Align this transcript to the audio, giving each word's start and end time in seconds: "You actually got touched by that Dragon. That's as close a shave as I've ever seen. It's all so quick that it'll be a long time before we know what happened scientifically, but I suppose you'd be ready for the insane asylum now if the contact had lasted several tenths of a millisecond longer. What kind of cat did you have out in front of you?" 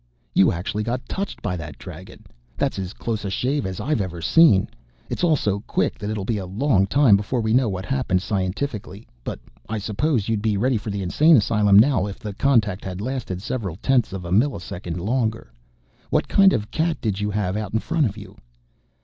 "You 0.33 0.51
actually 0.51 0.81
got 0.81 1.07
touched 1.07 1.43
by 1.43 1.55
that 1.57 1.77
Dragon. 1.77 2.23
That's 2.57 2.79
as 2.79 2.91
close 2.91 3.23
a 3.23 3.29
shave 3.29 3.67
as 3.67 3.79
I've 3.79 4.01
ever 4.01 4.19
seen. 4.19 4.67
It's 5.11 5.23
all 5.23 5.35
so 5.35 5.59
quick 5.67 5.99
that 5.99 6.09
it'll 6.09 6.25
be 6.25 6.39
a 6.39 6.45
long 6.47 6.87
time 6.87 7.15
before 7.15 7.39
we 7.39 7.53
know 7.53 7.69
what 7.69 7.85
happened 7.85 8.23
scientifically, 8.23 9.05
but 9.23 9.39
I 9.69 9.77
suppose 9.77 10.27
you'd 10.27 10.41
be 10.41 10.57
ready 10.57 10.77
for 10.77 10.89
the 10.89 11.03
insane 11.03 11.37
asylum 11.37 11.77
now 11.77 12.07
if 12.07 12.17
the 12.17 12.33
contact 12.33 12.83
had 12.83 12.99
lasted 12.99 13.43
several 13.43 13.75
tenths 13.75 14.11
of 14.11 14.25
a 14.25 14.31
millisecond 14.31 14.97
longer. 14.97 15.53
What 16.09 16.27
kind 16.27 16.51
of 16.51 16.71
cat 16.71 16.99
did 16.99 17.19
you 17.19 17.29
have 17.29 17.55
out 17.55 17.71
in 17.71 17.77
front 17.79 18.07
of 18.07 18.17
you?" 18.17 18.37